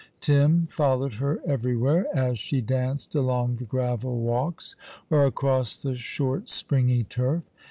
Tim 0.19 0.65
followed 0.65 1.13
her 1.21 1.41
everywhere 1.45 2.07
as 2.11 2.39
she 2.39 2.59
danced 2.59 3.13
along 3.13 3.57
the 3.57 3.65
gravel 3.65 4.19
walks, 4.21 4.75
or 5.11 5.27
across 5.27 5.77
the 5.77 5.93
short 5.93 6.49
springy 6.49 7.03
turf. 7.03 7.43